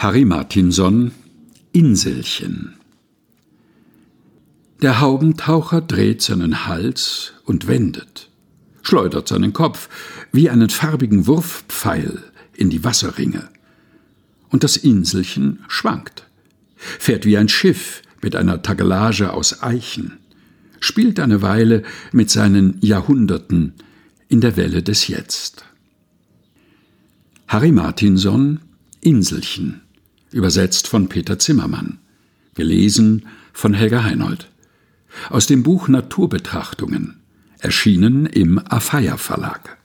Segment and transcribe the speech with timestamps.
[0.00, 1.10] Harry Martinson
[1.72, 2.76] Inselchen
[4.80, 8.30] Der Haubentaucher dreht seinen Hals und wendet,
[8.82, 9.88] schleudert seinen Kopf
[10.30, 12.22] wie einen farbigen Wurfpfeil
[12.54, 13.48] in die Wasserringe.
[14.50, 16.28] Und das Inselchen schwankt,
[16.76, 20.18] fährt wie ein Schiff mit einer Tagelage aus Eichen,
[20.78, 23.74] spielt eine Weile mit seinen Jahrhunderten
[24.28, 25.64] in der Welle des Jetzt.
[27.48, 28.60] Harry Martinson
[29.00, 29.80] Inselchen
[30.32, 31.98] übersetzt von Peter Zimmermann,
[32.54, 34.50] gelesen von Helga Heinold.
[35.30, 37.20] Aus dem Buch Naturbetrachtungen,
[37.58, 39.77] erschienen im Afeier Verlag.